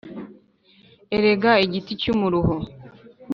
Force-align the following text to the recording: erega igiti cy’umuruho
erega 1.17 1.51
igiti 1.65 1.91
cy’umuruho 2.01 2.55